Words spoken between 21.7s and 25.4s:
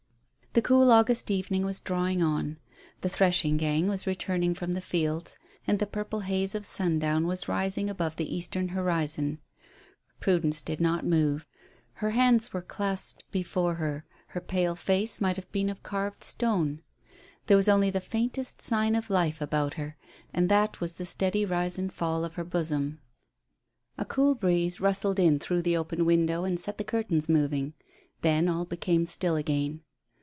and fall of her bosom. A cool breeze rustled in